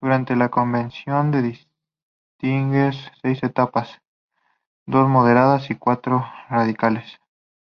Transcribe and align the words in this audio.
Durante 0.00 0.36
la 0.36 0.48
Convención 0.48 1.30
se 1.30 1.42
distinguen 1.42 2.94
seis 3.20 3.42
etapas: 3.42 4.00
dos 4.86 5.06
moderadas 5.06 5.70
y 5.70 5.74
cuatro 5.74 6.20
más 6.20 6.48
radicales. 6.48 7.18